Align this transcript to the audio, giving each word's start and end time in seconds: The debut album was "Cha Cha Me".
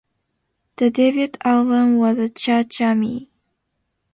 The 0.77 0.89
debut 0.89 1.29
album 1.43 1.99
was 1.99 2.17
"Cha 2.33 2.63
Cha 2.63 2.95
Me". 2.95 3.29